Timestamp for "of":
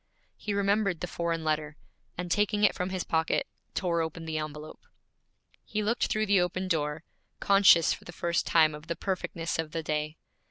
8.73-8.87, 9.59-9.73